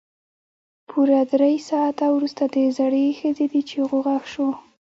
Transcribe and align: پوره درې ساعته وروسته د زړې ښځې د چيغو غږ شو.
پوره 0.89 1.21
درې 1.31 1.53
ساعته 1.69 2.05
وروسته 2.11 2.43
د 2.55 2.57
زړې 2.77 3.05
ښځې 3.19 3.45
د 3.53 3.55
چيغو 3.69 3.97
غږ 4.07 4.23
شو. 4.33 4.47